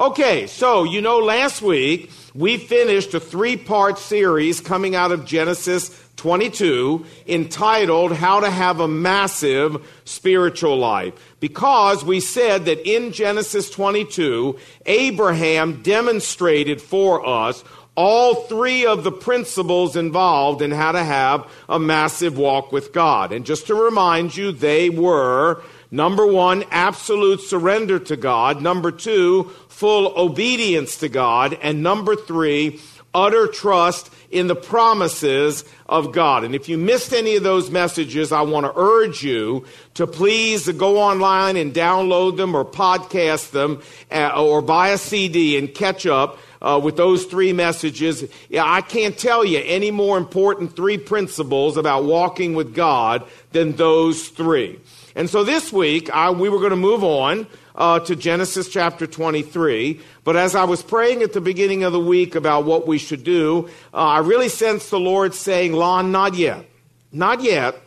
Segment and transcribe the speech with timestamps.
[0.00, 5.24] Okay, so you know, last week we finished a three part series coming out of
[5.24, 11.14] Genesis 22 entitled How to Have a Massive Spiritual Life.
[11.40, 14.56] Because we said that in Genesis 22,
[14.86, 17.64] Abraham demonstrated for us
[17.96, 23.32] all three of the principles involved in how to have a massive walk with God.
[23.32, 25.60] And just to remind you, they were
[25.90, 28.62] number one, absolute surrender to God.
[28.62, 31.58] Number two, full obedience to God.
[31.62, 32.80] And number three,
[33.14, 36.44] utter trust in the promises of God.
[36.44, 40.68] And if you missed any of those messages, I want to urge you to please
[40.68, 43.80] go online and download them or podcast them
[44.10, 46.38] uh, or buy a CD and catch up.
[46.60, 51.76] Uh, with those three messages, yeah, I can't tell you any more important three principles
[51.76, 54.80] about walking with God than those three.
[55.14, 59.06] And so this week, I, we were going to move on uh, to Genesis chapter
[59.06, 60.00] 23.
[60.24, 63.24] But as I was praying at the beginning of the week about what we should
[63.24, 66.66] do, uh, I really sensed the Lord saying, Lon, not yet.
[67.12, 67.80] Not yet.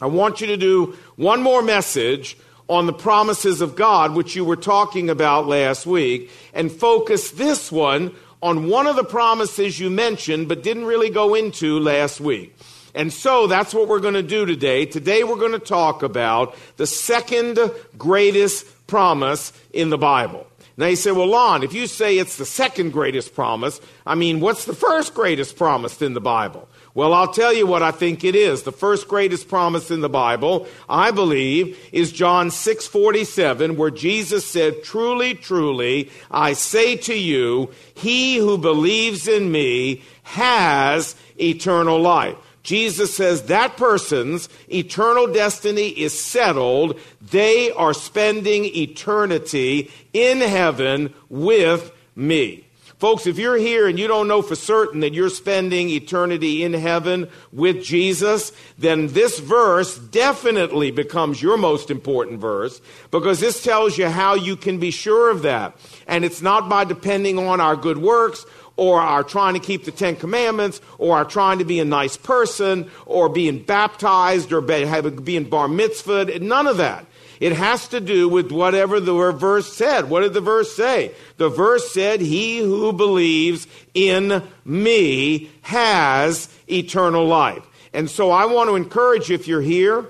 [0.00, 2.36] I want you to do one more message
[2.68, 7.72] on the promises of God, which you were talking about last week, and focus this
[7.72, 12.56] one on one of the promises you mentioned but didn't really go into last week.
[12.94, 14.84] And so that's what we're going to do today.
[14.84, 17.58] Today we're going to talk about the second
[17.96, 20.47] greatest promise in the Bible.
[20.78, 24.38] Now you say, well, Lon, if you say it's the second greatest promise, I mean,
[24.38, 26.68] what's the first greatest promise in the Bible?
[26.94, 28.62] Well, I'll tell you what I think it is.
[28.62, 34.84] The first greatest promise in the Bible, I believe, is John 6:47 where Jesus said,
[34.84, 42.36] "Truly, truly, I say to you, he who believes in me has eternal life."
[42.68, 47.00] Jesus says that person's eternal destiny is settled.
[47.22, 52.66] They are spending eternity in heaven with me.
[52.98, 56.74] Folks, if you're here and you don't know for certain that you're spending eternity in
[56.74, 63.96] heaven with Jesus, then this verse definitely becomes your most important verse because this tells
[63.96, 65.74] you how you can be sure of that.
[66.06, 68.44] And it's not by depending on our good works
[68.78, 72.16] or are trying to keep the Ten Commandments, or are trying to be a nice
[72.16, 76.40] person, or being baptized, or being bar mitzvahed.
[76.40, 77.04] None of that.
[77.40, 80.08] It has to do with whatever the verse said.
[80.08, 81.12] What did the verse say?
[81.38, 87.64] The verse said, He who believes in me has eternal life.
[87.92, 90.06] And so I want to encourage you if you're here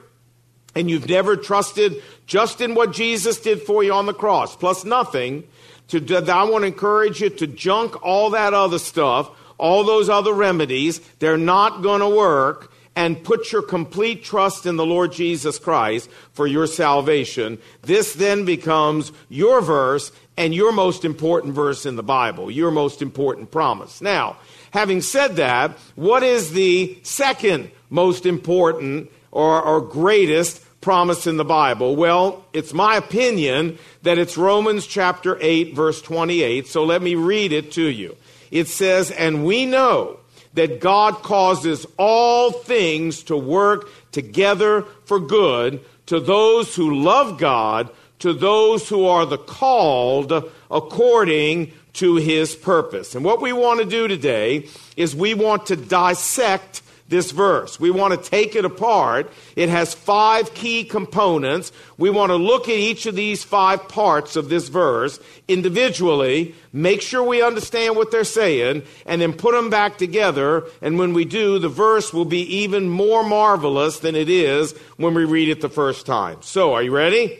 [0.74, 4.84] and you've never trusted just in what Jesus did for you on the cross, plus
[4.84, 5.44] nothing,
[5.88, 10.32] to, I want to encourage you to junk all that other stuff, all those other
[10.32, 11.00] remedies.
[11.18, 12.72] They're not going to work.
[12.96, 17.58] And put your complete trust in the Lord Jesus Christ for your salvation.
[17.82, 23.00] This then becomes your verse and your most important verse in the Bible, your most
[23.00, 24.00] important promise.
[24.00, 24.36] Now,
[24.72, 31.44] having said that, what is the second most important or, or greatest promise in the
[31.44, 31.96] Bible?
[31.96, 36.66] Well, it's my opinion that it's Romans chapter 8, verse 28.
[36.66, 38.16] So let me read it to you.
[38.50, 40.20] It says, And we know
[40.54, 47.90] that God causes all things to work together for good to those who love God,
[48.20, 50.32] to those who are the called
[50.70, 53.14] according to his purpose.
[53.14, 57.80] And what we want to do today is we want to dissect this verse.
[57.80, 59.32] We want to take it apart.
[59.56, 61.72] It has five key components.
[61.96, 65.18] We want to look at each of these five parts of this verse
[65.48, 70.64] individually, make sure we understand what they're saying, and then put them back together.
[70.82, 75.14] And when we do, the verse will be even more marvelous than it is when
[75.14, 76.38] we read it the first time.
[76.42, 77.38] So, are you ready?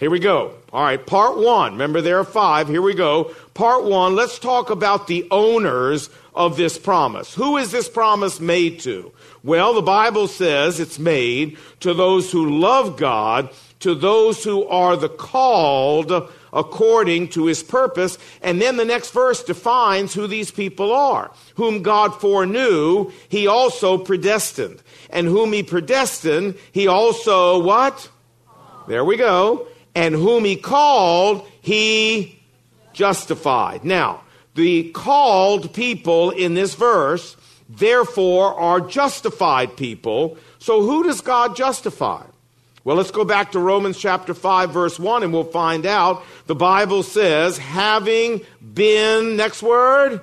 [0.00, 0.54] Here we go.
[0.72, 1.72] All right, part one.
[1.72, 2.68] Remember, there are five.
[2.68, 3.34] Here we go.
[3.54, 7.34] Part one, let's talk about the owners of this promise.
[7.34, 9.12] Who is this promise made to?
[9.42, 13.50] Well, the Bible says it's made to those who love God,
[13.80, 16.12] to those who are the called
[16.52, 18.18] according to his purpose.
[18.40, 21.32] And then the next verse defines who these people are.
[21.56, 24.80] Whom God foreknew, he also predestined.
[25.10, 28.08] And whom he predestined, he also what?
[28.86, 29.66] There we go.
[29.98, 32.38] And whom he called, he
[32.92, 33.84] justified.
[33.84, 34.22] Now,
[34.54, 37.36] the called people in this verse,
[37.68, 40.38] therefore, are justified people.
[40.60, 42.22] So who does God justify?
[42.84, 46.22] Well, let's go back to Romans chapter 5, verse 1, and we'll find out.
[46.46, 50.20] The Bible says, having been, next word,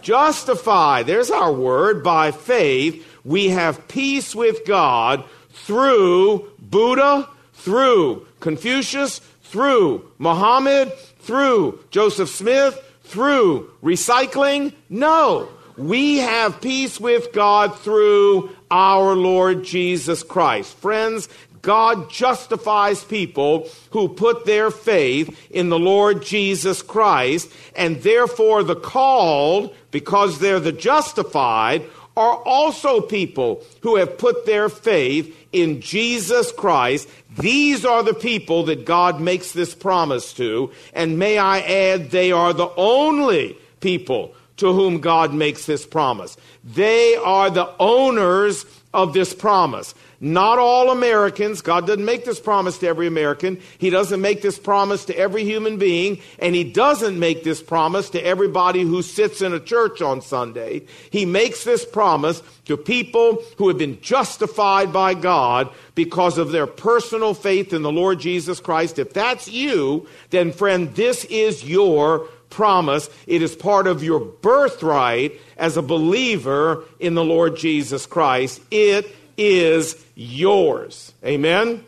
[0.00, 1.06] justified.
[1.06, 2.02] There's our word.
[2.02, 7.28] By faith, we have peace with God through Buddha,
[7.64, 14.74] through Confucius, through Muhammad, through Joseph Smith, through recycling?
[14.88, 15.48] No.
[15.76, 20.76] We have peace with God through our Lord Jesus Christ.
[20.78, 21.28] Friends,
[21.62, 28.74] God justifies people who put their faith in the Lord Jesus Christ, and therefore the
[28.74, 31.84] called, because they're the justified,
[32.16, 37.08] are also people who have put their faith in Jesus Christ.
[37.38, 40.70] These are the people that God makes this promise to.
[40.92, 46.36] And may I add, they are the only people to whom God makes this promise.
[46.62, 49.94] They are the owners of this promise.
[50.20, 51.62] Not all Americans.
[51.62, 53.60] God doesn't make this promise to every American.
[53.78, 56.20] He doesn't make this promise to every human being.
[56.38, 60.82] And He doesn't make this promise to everybody who sits in a church on Sunday.
[61.10, 66.68] He makes this promise to people who have been justified by God because of their
[66.68, 69.00] personal faith in the Lord Jesus Christ.
[69.00, 73.10] If that's you, then friend, this is your promise.
[73.26, 78.60] It is part of your birthright as a believer in the Lord Jesus Christ.
[78.70, 81.12] It is yours.
[81.24, 81.84] Amen?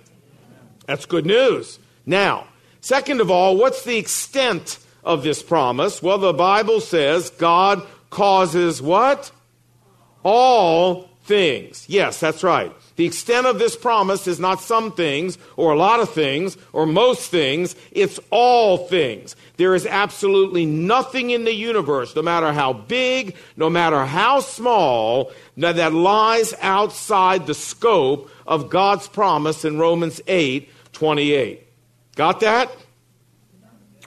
[0.86, 1.78] That's good news.
[2.04, 2.46] Now,
[2.80, 6.02] second of all, what's the extent of this promise?
[6.02, 9.30] Well, the Bible says God causes what?
[10.22, 11.86] All things.
[11.88, 12.72] Yes, that's right.
[12.96, 16.86] The extent of this promise is not some things, or a lot of things, or
[16.86, 17.74] most things.
[17.90, 19.34] It's all things.
[19.56, 25.32] There is absolutely nothing in the universe, no matter how big, no matter how small,
[25.56, 31.66] that lies outside the scope of God's promise in Romans 8 28.
[32.14, 32.70] Got that?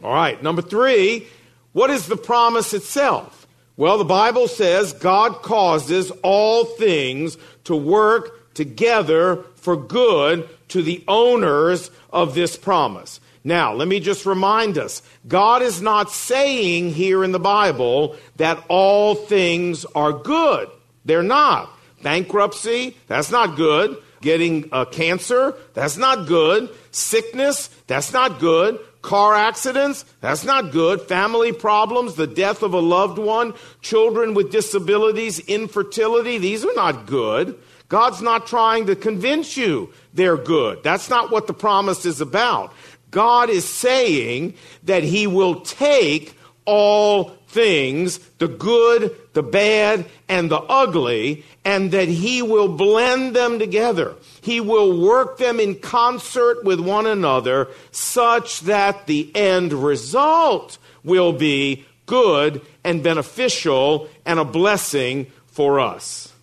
[0.02, 0.42] All right.
[0.42, 1.28] Number three,
[1.74, 3.48] what is the promise itself?
[3.76, 11.04] Well, the Bible says God causes all things to work together for good to the
[11.08, 13.22] owners of this promise.
[13.44, 18.62] Now, let me just remind us God is not saying here in the Bible that
[18.68, 20.68] all things are good.
[21.06, 21.70] They're not.
[22.04, 23.96] Bankruptcy, that's not good.
[24.22, 26.70] Getting a cancer, that's not good.
[26.92, 28.80] Sickness, that's not good.
[29.02, 31.02] Car accidents, that's not good.
[31.02, 37.06] Family problems, the death of a loved one, children with disabilities, infertility, these are not
[37.06, 37.58] good.
[37.90, 40.84] God's not trying to convince you they're good.
[40.84, 42.74] That's not what the promise is about.
[43.12, 50.60] God is saying that He will take all things, the good, the bad, and the
[50.60, 54.16] ugly, and that He will blend them together.
[54.42, 61.32] He will work them in concert with one another such that the end result will
[61.32, 66.34] be good and beneficial and a blessing for us.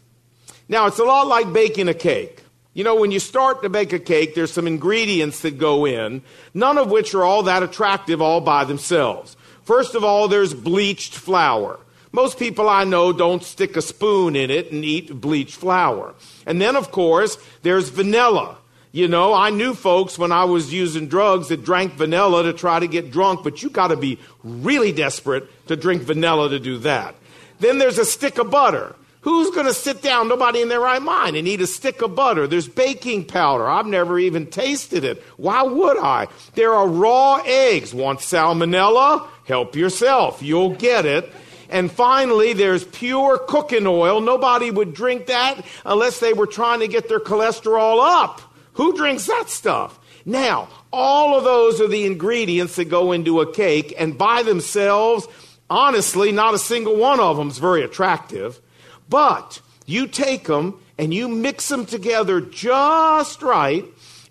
[0.69, 2.43] Now, it's a lot like baking a cake.
[2.73, 6.23] You know, when you start to bake a cake, there's some ingredients that go in,
[6.55, 9.37] none of which are all that attractive all by themselves.
[9.63, 11.79] First of all, there's bleached flour.
[12.11, 16.15] Most people I know don't stick a spoon in it and eat bleached flour.
[16.47, 18.59] And then, of course, there's vanilla.
[18.93, 22.79] You know, I knew folks when I was using drugs that drank vanilla to try
[22.79, 26.79] to get drunk, but you got to be really desperate to drink vanilla to do
[26.79, 27.17] that.
[27.59, 28.95] Then there's a stick of butter.
[29.25, 32.15] Who's going to sit down, nobody in their right mind, and eat a stick of
[32.15, 32.47] butter?
[32.47, 33.67] There's baking powder.
[33.67, 35.23] I've never even tasted it.
[35.39, 36.29] Why would I?
[36.57, 37.95] There are raw eggs.
[37.95, 39.27] Want salmonella?
[39.47, 40.43] Help yourself.
[40.43, 41.33] You'll get it.
[41.71, 44.21] And finally, there's pure cooking oil.
[44.21, 48.43] Nobody would drink that unless they were trying to get their cholesterol up.
[48.75, 49.99] Who drinks that stuff?
[50.27, 55.27] Now, all of those are the ingredients that go into a cake, and by themselves,
[55.71, 58.61] honestly, not a single one of them is very attractive.
[59.09, 63.85] But you take them and you mix them together just right,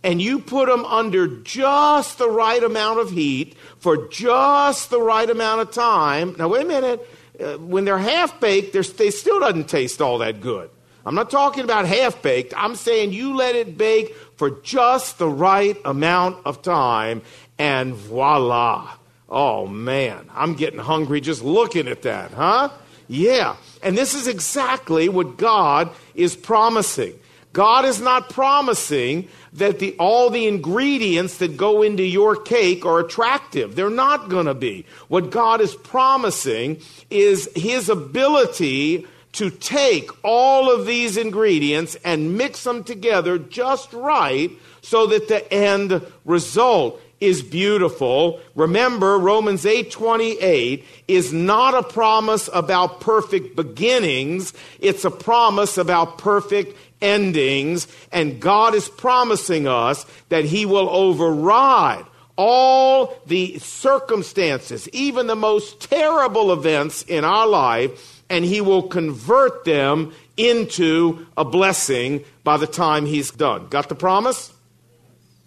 [0.03, 5.29] and you put them under just the right amount of heat for just the right
[5.29, 6.35] amount of time.
[6.37, 7.09] Now, wait a minute.
[7.39, 10.69] Uh, when they're half baked, they still doesn't taste all that good.
[11.05, 12.53] I'm not talking about half baked.
[12.55, 17.21] I'm saying you let it bake for just the right amount of time,
[17.57, 18.93] and voila.
[19.27, 22.69] Oh man, I'm getting hungry just looking at that, huh?
[23.07, 23.55] Yeah.
[23.83, 27.19] And this is exactly what God is promising.
[27.53, 32.99] God is not promising that the, all the ingredients that go into your cake are
[32.99, 33.75] attractive.
[33.75, 34.85] They're not going to be.
[35.07, 42.63] What God is promising is His ability to take all of these ingredients and mix
[42.63, 48.39] them together just right so that the end result is beautiful.
[48.55, 56.77] Remember, Romans 8:28 is not a promise about perfect beginnings, it's a promise about perfect
[57.01, 65.35] endings, and God is promising us that he will override all the circumstances, even the
[65.35, 72.57] most terrible events in our life, and He will convert them into a blessing by
[72.57, 73.67] the time He's done.
[73.67, 74.51] Got the promise?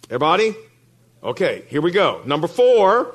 [0.05, 0.55] Everybody?
[1.27, 2.21] Okay, here we go.
[2.25, 3.13] Number four,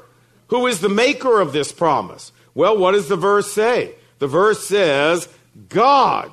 [0.49, 2.31] who is the maker of this promise?
[2.55, 3.95] Well, what does the verse say?
[4.19, 5.31] The verse says,
[5.71, 6.31] God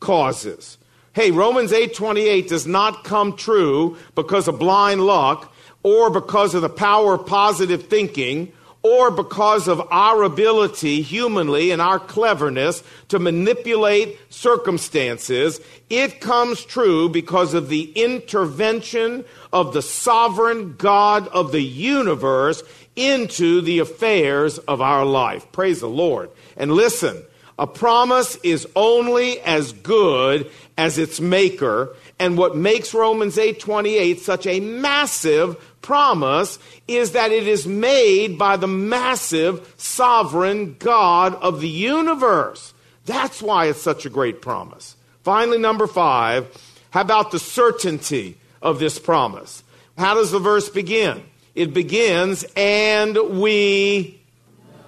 [0.00, 0.76] causes.
[1.12, 5.54] Hey, Romans 8:28 does not come true because of blind luck
[5.84, 8.52] or because of the power of positive thinking
[8.84, 15.58] or because of our ability humanly and our cleverness to manipulate circumstances.
[15.88, 22.62] It comes true because of the intervention of the sovereign God of the universe
[22.94, 25.50] into the affairs of our life.
[25.50, 26.30] Praise the Lord.
[26.56, 27.22] And listen,
[27.58, 34.46] a promise is only as good as its maker, and what makes Romans 8:28 such
[34.46, 41.68] a massive promise is that it is made by the massive sovereign God of the
[41.68, 42.72] universe.
[43.06, 44.96] That's why it's such a great promise.
[45.22, 46.46] Finally, number 5,
[46.90, 49.62] how about the certainty of this promise?
[49.98, 51.22] How does the verse begin?
[51.54, 54.20] It begins, and we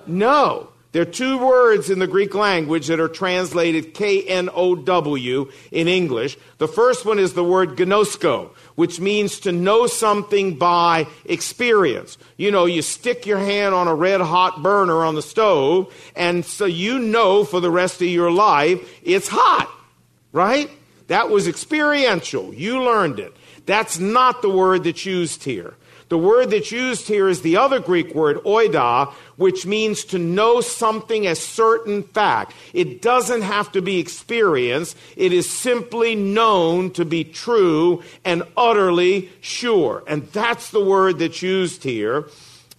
[0.06, 0.68] know.
[0.96, 5.52] There are two words in the Greek language that are translated K N O W
[5.70, 6.38] in English.
[6.56, 12.16] The first one is the word gnosko, which means to know something by experience.
[12.38, 16.46] You know, you stick your hand on a red hot burner on the stove, and
[16.46, 19.70] so you know for the rest of your life it's hot,
[20.32, 20.70] right?
[21.08, 22.54] That was experiential.
[22.54, 23.36] You learned it.
[23.66, 25.74] That's not the word that's used here.
[26.08, 30.60] The word that's used here is the other Greek word, oida, which means to know
[30.60, 32.52] something as certain fact.
[32.72, 34.96] It doesn't have to be experienced.
[35.16, 40.04] It is simply known to be true and utterly sure.
[40.06, 42.28] And that's the word that's used here.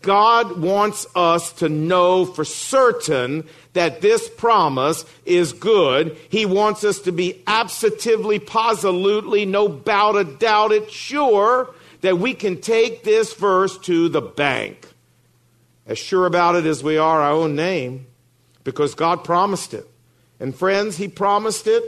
[0.01, 3.43] God wants us to know for certain
[3.73, 6.15] that this promise is good.
[6.29, 12.33] He wants us to be absolutely, positively, no doubt, a doubt it, sure that we
[12.33, 14.87] can take this verse to the bank.
[15.85, 18.07] As sure about it as we are our own name,
[18.63, 19.87] because God promised it.
[20.39, 21.83] And friends, He promised it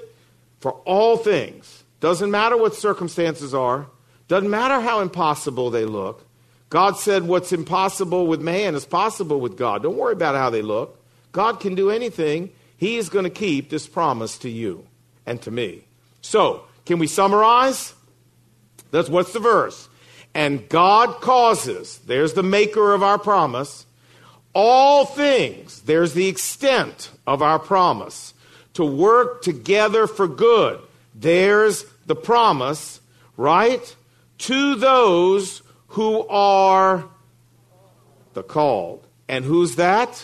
[0.59, 1.83] for all things.
[1.99, 3.87] Doesn't matter what circumstances are,
[4.27, 6.25] doesn't matter how impossible they look.
[6.69, 9.83] God said what's impossible with man is possible with God.
[9.83, 11.03] Don't worry about how they look.
[11.31, 12.51] God can do anything.
[12.77, 14.85] He is going to keep this promise to you
[15.25, 15.83] and to me.
[16.21, 17.93] So, can we summarize?
[18.91, 19.88] That's what's the verse?
[20.39, 23.85] And God causes, there's the maker of our promise,
[24.53, 28.33] all things, there's the extent of our promise,
[28.75, 30.79] to work together for good.
[31.13, 33.01] There's the promise,
[33.35, 33.93] right?
[34.37, 37.03] To those who are
[38.33, 39.05] the called.
[39.27, 40.23] And who's that?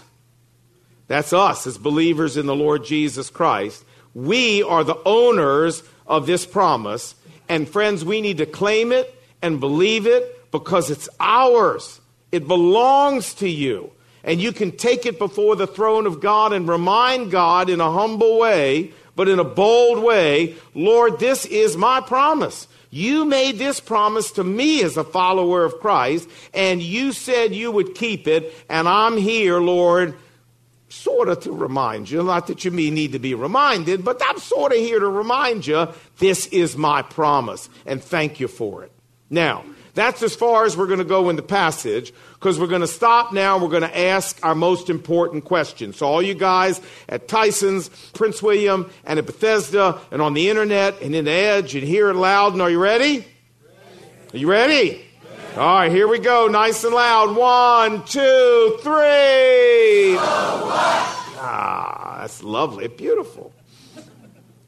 [1.08, 3.84] That's us as believers in the Lord Jesus Christ.
[4.14, 7.16] We are the owners of this promise.
[7.50, 9.12] And friends, we need to claim it
[9.46, 12.02] and believe it because it's ours.
[12.32, 13.92] It belongs to you.
[14.24, 17.92] And you can take it before the throne of God and remind God in a
[17.92, 22.68] humble way, but in a bold way, Lord, this is my promise.
[22.90, 27.70] You made this promise to me as a follower of Christ, and you said you
[27.70, 30.16] would keep it, and I'm here, Lord,
[30.90, 32.24] sort of to remind you.
[32.24, 35.88] Not that you need to be reminded, but I'm sort of here to remind you
[36.18, 38.92] this is my promise, and thank you for it.
[39.30, 39.64] Now,
[39.96, 42.88] that's as far as we're going to go in the passage because we're going to
[42.88, 43.58] stop now.
[43.58, 45.94] We're going to ask our most important question.
[45.94, 51.02] So, all you guys at Tyson's, Prince William, and at Bethesda, and on the internet,
[51.02, 52.54] and in the Edge, and hear it loud.
[52.54, 53.20] And are you ready?
[53.20, 53.26] ready.
[54.34, 54.74] Are you ready?
[54.74, 55.06] ready?
[55.56, 56.48] All right, here we go.
[56.48, 57.36] Nice and loud.
[57.36, 60.18] One, two, three.
[61.38, 62.90] Ah, that's lovely.
[62.90, 63.54] Beautiful.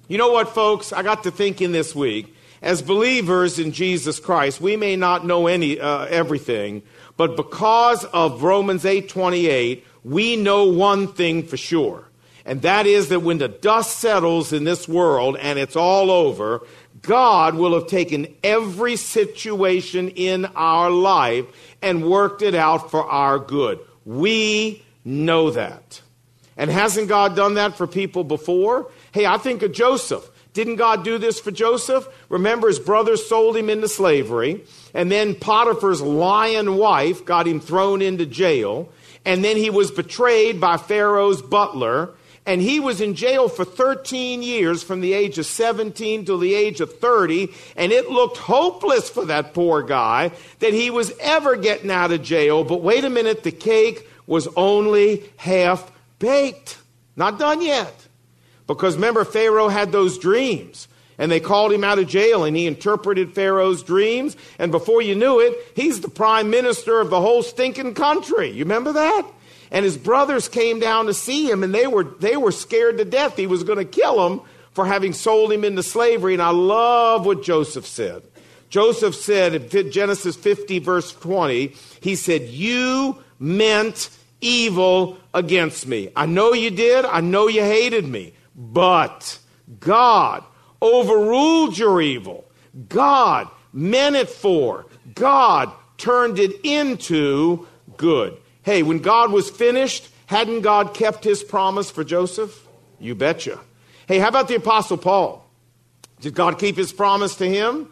[0.08, 0.94] You know what, folks?
[0.94, 5.48] I got to thinking this week as believers in Jesus Christ, we may not know
[5.48, 6.82] any uh, everything,
[7.16, 12.06] but because of Romans 8:28, we know one thing for sure.
[12.46, 16.62] And that is that when the dust settles in this world and it's all over,
[17.02, 21.46] God will have taken every situation in our life
[21.82, 23.80] and worked it out for our good.
[24.06, 26.02] We know that.
[26.56, 28.90] And hasn't God done that for people before?
[29.12, 30.28] Hey, I think of Joseph.
[30.58, 32.08] Didn't God do this for Joseph?
[32.30, 38.02] Remember, his brothers sold him into slavery, and then Potiphar's lion wife got him thrown
[38.02, 38.90] into jail,
[39.24, 42.10] and then he was betrayed by Pharaoh's butler,
[42.48, 46.56] And he was in jail for 13 years from the age of 17 to the
[46.56, 47.50] age of 30.
[47.76, 52.24] And it looked hopeless for that poor guy that he was ever getting out of
[52.24, 52.64] jail.
[52.64, 56.78] But wait a minute, the cake was only half baked.
[57.18, 58.07] Not done yet.
[58.68, 60.88] Because remember, Pharaoh had those dreams.
[61.18, 64.38] And they called him out of jail and he interpreted Pharaoh's dreams.
[64.60, 68.52] And before you knew it, he's the prime minister of the whole stinking country.
[68.52, 69.26] You remember that?
[69.72, 73.06] And his brothers came down to see him and they were, they were scared to
[73.06, 73.36] death.
[73.36, 76.34] He was going to kill them for having sold him into slavery.
[76.34, 78.22] And I love what Joseph said.
[78.70, 84.10] Joseph said in Genesis 50, verse 20, he said, You meant
[84.40, 86.10] evil against me.
[86.16, 87.06] I know you did.
[87.06, 88.34] I know you hated me.
[88.58, 89.38] But
[89.80, 90.44] God
[90.82, 92.46] overruled your evil.
[92.90, 94.86] God meant it for.
[95.14, 98.38] God turned it into good.
[98.64, 102.68] Hey, when God was finished, hadn't God kept his promise for Joseph?
[103.00, 103.60] You betcha.
[104.08, 105.50] Hey, how about the Apostle Paul?
[106.22, 107.92] Did God keep his promise to him?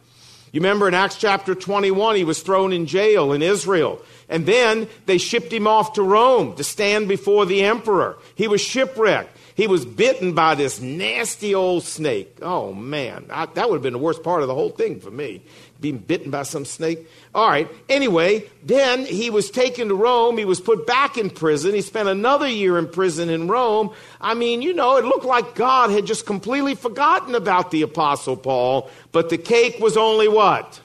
[0.51, 4.01] You remember in Acts chapter 21, he was thrown in jail in Israel.
[4.29, 8.17] And then they shipped him off to Rome to stand before the emperor.
[8.35, 9.34] He was shipwrecked.
[9.55, 12.37] He was bitten by this nasty old snake.
[12.41, 13.25] Oh, man.
[13.31, 15.41] I, that would have been the worst part of the whole thing for me
[15.79, 17.07] being bitten by some snake.
[17.33, 17.69] All right.
[17.89, 20.37] Anyway, then he was taken to Rome.
[20.37, 21.73] He was put back in prison.
[21.73, 23.93] He spent another year in prison in Rome.
[24.21, 28.37] I mean, you know, it looked like God had just completely forgotten about the Apostle
[28.37, 30.79] Paul, but the cake was only what?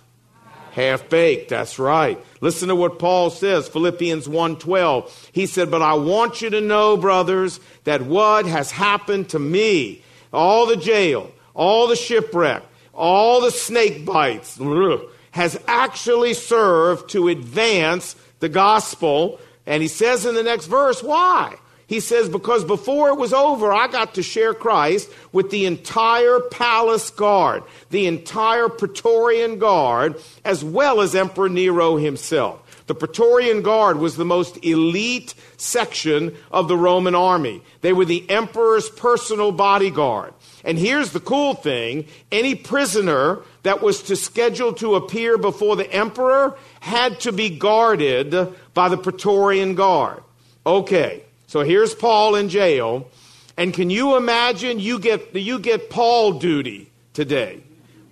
[0.73, 1.51] Half baked.
[1.51, 2.23] That's right.
[2.41, 5.11] Listen to what Paul says, Philippians 1:12.
[5.33, 10.03] He said, "But I want you to know, brothers, that what has happened to me,
[10.33, 12.63] all the jail, all the shipwreck,
[12.95, 14.59] all the snake bites,
[15.33, 19.39] has actually served to advance the gospel.
[19.67, 21.57] And he says in the next verse, why?
[21.91, 26.39] He says, because before it was over, I got to share Christ with the entire
[26.39, 32.63] palace guard, the entire Praetorian guard, as well as Emperor Nero himself.
[32.87, 37.61] The Praetorian Guard was the most elite section of the Roman army.
[37.81, 40.33] They were the emperor's personal bodyguard.
[40.65, 45.93] And here's the cool thing any prisoner that was to schedule to appear before the
[45.93, 48.33] emperor had to be guarded
[48.75, 50.23] by the Praetorian Guard.
[50.65, 53.09] Okay, so here's Paul in jail.
[53.57, 57.61] And can you imagine you get, you get Paul duty today?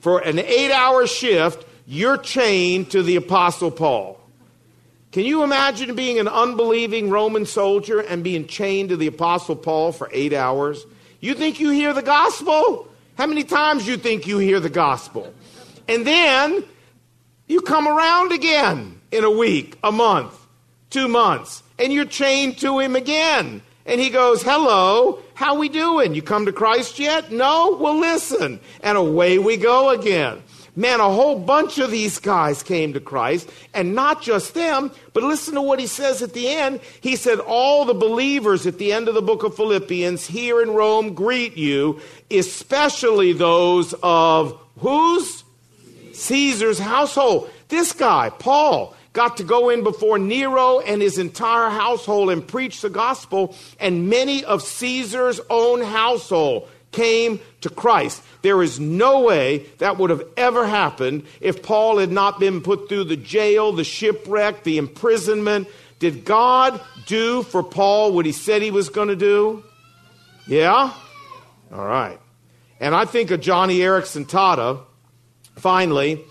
[0.00, 4.18] For an eight hour shift, you're chained to the Apostle Paul.
[5.12, 9.92] Can you imagine being an unbelieving Roman soldier and being chained to the Apostle Paul
[9.92, 10.84] for eight hours?
[11.20, 12.88] You think you hear the gospel?
[13.16, 15.32] How many times you think you hear the gospel?
[15.86, 16.64] And then
[17.46, 20.36] you come around again in a week, a month,
[20.90, 23.62] two months, and you're chained to him again.
[23.86, 26.14] And he goes, Hello, how we doing?
[26.14, 27.32] You come to Christ yet?
[27.32, 27.76] No?
[27.80, 28.60] Well, listen.
[28.82, 30.42] And away we go again.
[30.76, 35.24] Man, a whole bunch of these guys came to Christ, and not just them, but
[35.24, 36.78] listen to what he says at the end.
[37.00, 40.70] He said, All the believers at the end of the book of Philippians here in
[40.70, 45.42] Rome greet you, especially those of whose?
[46.12, 47.50] Caesar's household.
[47.68, 52.80] This guy, Paul, got to go in before Nero and his entire household and preach
[52.80, 58.22] the gospel, and many of Caesar's own household came to Christ.
[58.42, 62.88] There is no way that would have ever happened if Paul had not been put
[62.88, 65.68] through the jail, the shipwreck, the imprisonment.
[65.98, 69.64] Did God do for Paul what he said he was going to do?
[70.46, 70.94] Yeah?
[71.72, 72.18] All right.
[72.80, 74.80] And I think of Joni Eareckson Tada,
[75.56, 76.24] finally.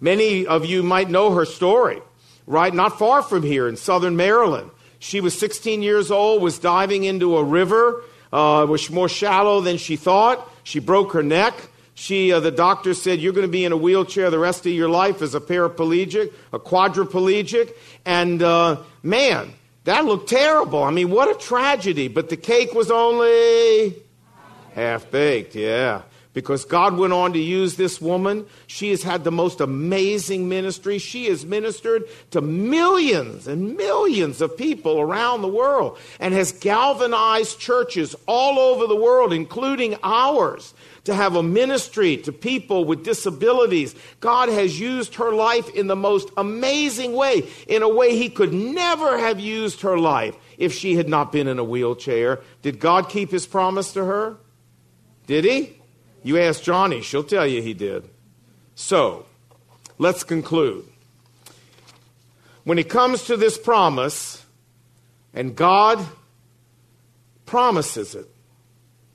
[0.00, 2.02] Many of you might know her story,
[2.46, 2.72] right?
[2.72, 4.70] Not far from here in southern Maryland.
[4.98, 8.02] She was 16 years old, was diving into a river
[8.34, 10.50] uh, was more shallow than she thought.
[10.64, 11.54] She broke her neck.
[11.94, 14.72] She, uh, the doctor said, you're going to be in a wheelchair the rest of
[14.72, 17.72] your life as a paraplegic, a quadriplegic.
[18.04, 19.52] And uh, man,
[19.84, 20.82] that looked terrible.
[20.82, 22.08] I mean, what a tragedy.
[22.08, 23.94] But the cake was only
[24.74, 26.02] half baked, yeah
[26.34, 28.44] because God went on to use this woman.
[28.66, 30.98] She has had the most amazing ministry.
[30.98, 37.60] She has ministered to millions and millions of people around the world and has galvanized
[37.60, 43.94] churches all over the world, including ours, to have a ministry to people with disabilities.
[44.20, 48.52] God has used her life in the most amazing way, in a way He could
[48.52, 52.40] never have used her life if she had not been in a wheelchair.
[52.62, 54.36] Did God keep His promise to her?
[55.26, 55.78] Did He?
[56.24, 58.08] You ask Joni, she'll tell you he did.
[58.74, 59.26] So,
[59.98, 60.88] let's conclude.
[62.64, 64.44] When it comes to this promise,
[65.34, 66.04] and God
[67.44, 68.28] promises it,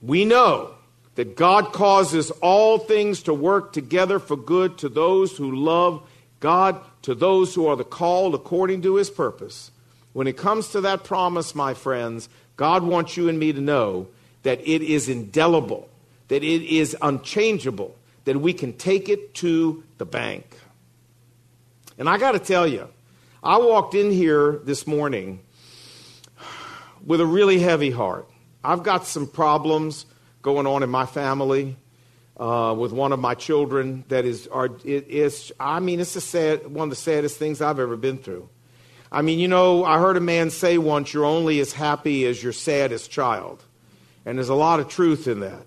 [0.01, 0.75] we know
[1.15, 6.07] that God causes all things to work together for good to those who love
[6.39, 9.71] God, to those who are the called according to his purpose.
[10.13, 14.07] When it comes to that promise, my friends, God wants you and me to know
[14.43, 15.88] that it is indelible,
[16.29, 20.57] that it is unchangeable, that we can take it to the bank.
[21.97, 22.87] And I got to tell you,
[23.43, 25.41] I walked in here this morning
[27.05, 28.27] with a really heavy heart.
[28.63, 30.05] I've got some problems
[30.41, 31.75] going on in my family
[32.37, 36.21] uh, with one of my children that is, are, it is, I mean, it's a
[36.21, 38.47] sad, one of the saddest things I've ever been through.
[39.11, 42.41] I mean, you know, I heard a man say once, you're only as happy as
[42.41, 43.63] your saddest child.
[44.25, 45.65] And there's a lot of truth in that.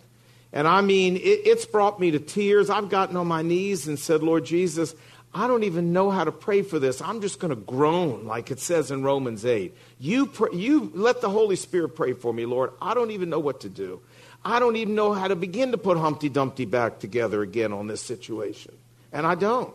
[0.52, 2.70] And I mean, it, it's brought me to tears.
[2.70, 4.94] I've gotten on my knees and said, Lord Jesus,
[5.34, 7.00] I don't even know how to pray for this.
[7.00, 9.74] I'm just going to groan, like it says in Romans 8.
[9.98, 12.70] You, you let the Holy Spirit pray for me, Lord.
[12.82, 14.00] I don't even know what to do.
[14.44, 17.86] I don't even know how to begin to put Humpty Dumpty back together again on
[17.86, 18.74] this situation.
[19.10, 19.74] And I don't.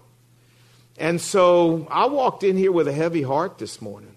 [0.97, 4.15] And so I walked in here with a heavy heart this morning.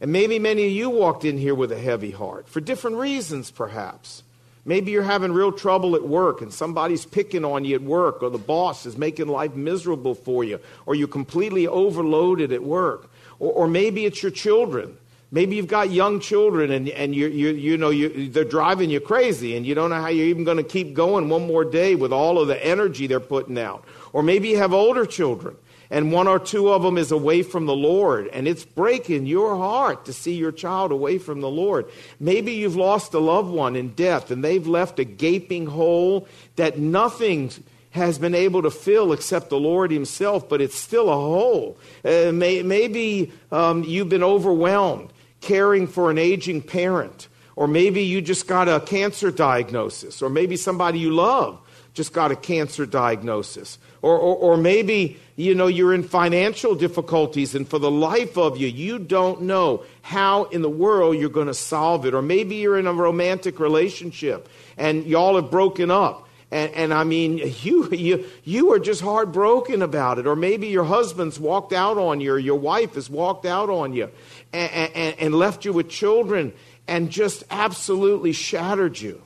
[0.00, 3.50] And maybe many of you walked in here with a heavy heart for different reasons,
[3.50, 4.22] perhaps.
[4.64, 8.30] Maybe you're having real trouble at work and somebody's picking on you at work, or
[8.30, 13.10] the boss is making life miserable for you, or you're completely overloaded at work.
[13.38, 14.96] Or, or maybe it's your children
[15.34, 19.00] Maybe you've got young children and, and you, you, you know, you, they're driving you
[19.00, 21.96] crazy and you don't know how you're even going to keep going one more day
[21.96, 23.84] with all of the energy they're putting out.
[24.12, 25.56] Or maybe you have older children
[25.90, 29.56] and one or two of them is away from the Lord and it's breaking your
[29.56, 31.86] heart to see your child away from the Lord.
[32.18, 36.78] Maybe you've lost a loved one in death and they've left a gaping hole that
[36.78, 37.50] nothing
[37.90, 41.78] has been able to fill except the Lord Himself, but it's still a hole.
[42.04, 48.20] Uh, may, maybe um, you've been overwhelmed caring for an aging parent, or maybe you
[48.20, 51.60] just got a cancer diagnosis, or maybe somebody you love
[51.94, 53.78] just got a cancer diagnosis.
[54.02, 58.58] Or, or, or, maybe, you know, you're in financial difficulties and for the life of
[58.58, 62.12] you, you don't know how in the world you're going to solve it.
[62.12, 66.28] Or maybe you're in a romantic relationship and y'all have broken up.
[66.50, 70.26] And, and I mean, you, you, you are just heartbroken about it.
[70.26, 73.92] Or maybe your husband's walked out on you or your wife has walked out on
[73.92, 74.10] you
[74.52, 76.52] and, and, and left you with children
[76.86, 79.22] and just absolutely shattered you.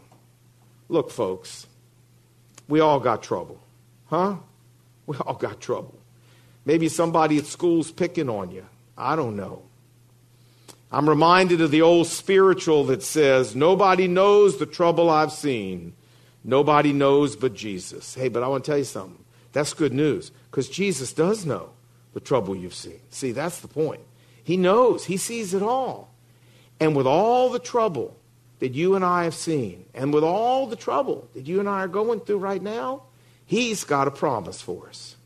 [0.88, 1.66] Look, folks,
[2.68, 3.60] we all got trouble.
[4.06, 4.36] Huh?
[5.06, 5.98] We all got trouble.
[6.66, 8.66] Maybe somebody at school's picking on you.
[8.96, 9.62] I don't know.
[10.90, 15.94] I'm reminded of the old spiritual that says, Nobody knows the trouble I've seen.
[16.44, 18.14] Nobody knows but Jesus.
[18.14, 19.24] Hey, but I want to tell you something.
[19.52, 21.70] That's good news because Jesus does know
[22.12, 23.00] the trouble you've seen.
[23.10, 24.02] See, that's the point.
[24.44, 26.10] He knows, He sees it all.
[26.80, 28.17] And with all the trouble
[28.58, 31.80] that you and I have seen, and with all the trouble that you and I
[31.80, 33.02] are going through right now,
[33.46, 35.16] He's got a promise for us.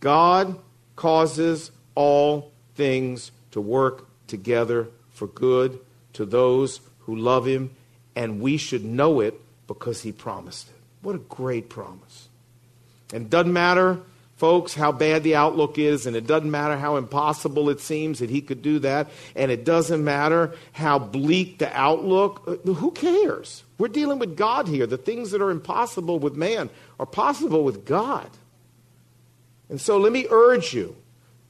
[0.00, 0.58] God
[0.94, 5.78] causes all things to work together for good
[6.14, 7.74] to those who love Him,
[8.14, 10.76] and we should know it because He promised it.
[11.02, 12.28] What a great promise.
[13.12, 14.00] And it doesn't matter
[14.36, 18.30] folks, how bad the outlook is, and it doesn't matter how impossible it seems that
[18.30, 22.42] he could do that, and it doesn't matter how bleak the outlook.
[22.46, 23.64] Uh, who cares?
[23.78, 24.86] We're dealing with God here.
[24.86, 26.70] The things that are impossible with man
[27.00, 28.28] are possible with God.
[29.68, 30.94] And so let me urge you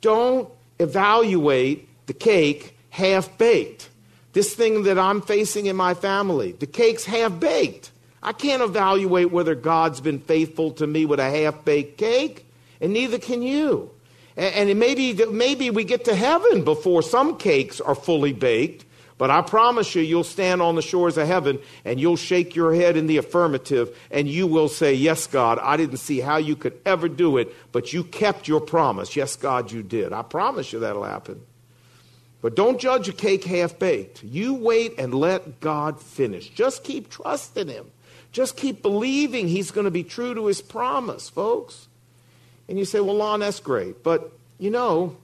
[0.01, 3.91] don't evaluate the cake half baked.
[4.33, 7.91] This thing that I'm facing in my family, the cake's half baked.
[8.23, 12.46] I can't evaluate whether God's been faithful to me with a half baked cake
[12.81, 13.91] and neither can you.
[14.37, 18.85] And, maybe, maybe we get to heaven before some cakes are fully baked,
[19.19, 22.75] but I promise you, you'll stand on the shores of heaven and you'll shake your
[22.75, 26.55] head in the affirmative and you will say, Yes, God, I didn't see how you
[26.55, 29.17] could ever do it, but you kept your promise.
[29.17, 30.13] Yes, God, you did.
[30.13, 31.41] I promise you that'll happen.
[32.43, 34.23] But don't judge a cake half baked.
[34.23, 36.51] You wait and let God finish.
[36.51, 37.91] Just keep trusting Him.
[38.33, 41.89] Just keep believing He's going to be true to His promise, folks.
[42.69, 44.03] And you say, well, Lon, that's great.
[44.03, 45.17] But, you know,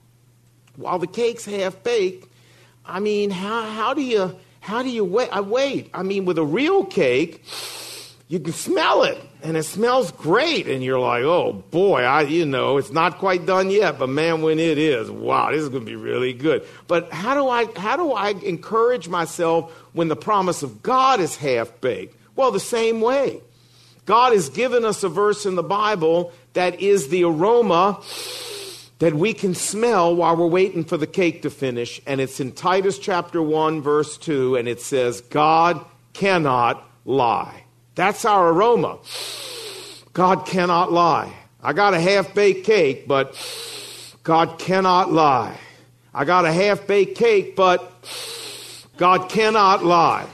[0.77, 2.29] while the cake's half baked,
[2.85, 5.29] I mean, how, how do you, how do you wait?
[5.33, 5.91] I wait.
[5.93, 7.45] I mean, with a real cake,
[8.29, 10.67] you can smell it and it smells great.
[10.69, 14.43] And you're like, oh boy, I, you know, it's not quite done yet, but man,
[14.43, 16.65] when it is, wow, this is going to be really good.
[16.87, 21.37] But how do I, how do I encourage myself when the promise of God is
[21.37, 22.17] half baked?
[22.35, 23.41] Well, the same way.
[24.07, 28.01] God has given us a verse in the Bible that is the aroma
[28.99, 32.01] that we can smell while we're waiting for the cake to finish.
[32.07, 37.65] And it's in Titus chapter 1, verse 2, and it says, God cannot lie.
[37.95, 38.99] That's our aroma.
[40.13, 41.33] God cannot lie.
[41.63, 43.35] I got a half baked cake, but
[44.23, 45.59] God cannot lie.
[46.15, 47.93] I got a half baked cake, but
[48.97, 50.27] God cannot lie.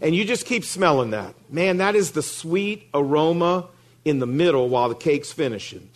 [0.00, 1.34] And you just keep smelling that.
[1.48, 3.68] Man, that is the sweet aroma
[4.04, 5.88] in the middle while the cake's finishing.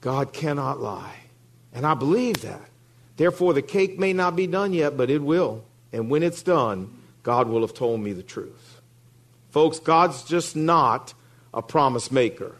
[0.00, 1.16] God cannot lie.
[1.72, 2.68] And I believe that.
[3.16, 5.62] Therefore, the cake may not be done yet, but it will.
[5.92, 6.90] And when it's done,
[7.22, 8.80] God will have told me the truth.
[9.50, 11.12] Folks, God's just not
[11.52, 12.54] a promise maker,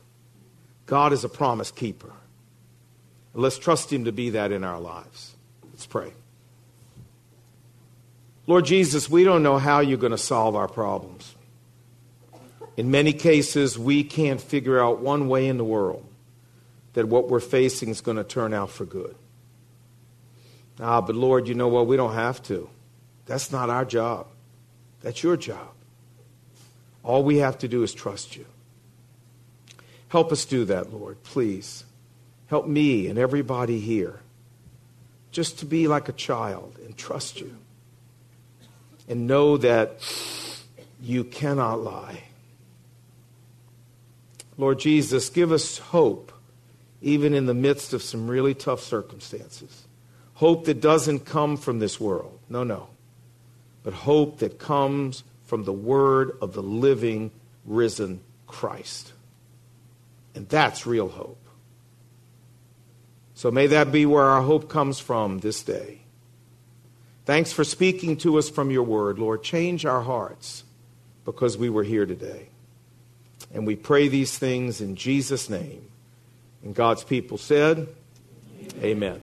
[0.87, 2.13] God is a promise keeper.
[3.33, 5.35] Let's trust Him to be that in our lives.
[5.73, 6.13] Let's pray.
[8.49, 11.37] Lord Jesus, we don't know how you're going to solve our problems.
[12.77, 16.07] In many cases, we can't figure out one way in the world
[16.95, 19.15] that what we're facing is going to turn out for good.
[20.81, 21.87] Ah, but Lord, you know what?
[21.87, 22.69] We don't have to.
[23.27, 24.27] That's not our job.
[25.03, 25.69] That's your job.
[27.03, 28.47] All we have to do is trust you.
[30.09, 31.85] Help us do that, Lord, please.
[32.49, 34.21] Help me and everybody here
[35.31, 37.57] just to be like a child and trust you
[39.09, 40.01] and know that
[41.01, 42.25] you cannot lie.
[44.61, 46.33] Lord Jesus, give us hope
[47.01, 49.87] even in the midst of some really tough circumstances.
[50.35, 52.39] Hope that doesn't come from this world.
[52.49, 52.89] No, no.
[53.83, 57.31] But hope that comes from the word of the living,
[57.65, 59.13] risen Christ.
[60.35, 61.39] And that's real hope.
[63.35, 66.01] So may that be where our hope comes from this day.
[67.25, 69.43] Thanks for speaking to us from your word, Lord.
[69.43, 70.65] Change our hearts
[71.25, 72.49] because we were here today.
[73.53, 75.87] And we pray these things in Jesus' name.
[76.63, 77.89] And God's people said,
[78.79, 78.85] Amen.
[78.85, 79.21] Amen.